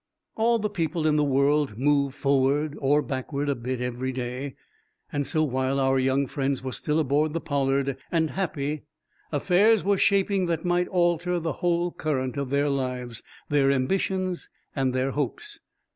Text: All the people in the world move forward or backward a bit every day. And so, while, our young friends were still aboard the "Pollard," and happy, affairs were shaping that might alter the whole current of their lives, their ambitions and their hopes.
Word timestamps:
All 0.35 0.57
the 0.57 0.67
people 0.67 1.05
in 1.05 1.15
the 1.15 1.23
world 1.23 1.77
move 1.77 2.15
forward 2.15 2.75
or 2.79 3.03
backward 3.03 3.49
a 3.49 3.53
bit 3.53 3.79
every 3.79 4.11
day. 4.11 4.55
And 5.13 5.27
so, 5.27 5.43
while, 5.43 5.79
our 5.79 5.99
young 5.99 6.25
friends 6.25 6.63
were 6.63 6.71
still 6.71 6.97
aboard 6.97 7.33
the 7.33 7.39
"Pollard," 7.39 7.97
and 8.11 8.31
happy, 8.31 8.81
affairs 9.31 9.83
were 9.83 9.99
shaping 9.99 10.47
that 10.47 10.65
might 10.65 10.87
alter 10.87 11.39
the 11.39 11.53
whole 11.61 11.91
current 11.91 12.35
of 12.35 12.49
their 12.49 12.67
lives, 12.67 13.21
their 13.47 13.71
ambitions 13.71 14.49
and 14.75 14.91
their 14.95 15.11
hopes. 15.11 15.59